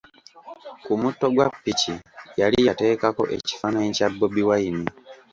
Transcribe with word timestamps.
Ku 0.83 0.91
mutto 1.01 1.25
gwa 1.35 1.47
ppiki 1.53 1.93
yali 2.39 2.57
yateekako 2.67 3.23
ekifaanayi 3.35 3.89
kya 3.97 4.07
Bobi 4.17 4.43
Wine. 4.49 4.83